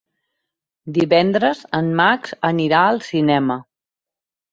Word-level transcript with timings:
Divendres 0.95 1.61
en 1.79 1.91
Max 1.99 2.33
anirà 2.49 2.79
al 2.87 2.99
cinema. 3.09 3.59